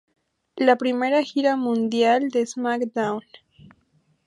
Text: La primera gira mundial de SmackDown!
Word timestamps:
La 0.55 0.77
primera 0.79 1.21
gira 1.21 1.55
mundial 1.55 2.29
de 2.29 2.43
SmackDown! 2.47 3.21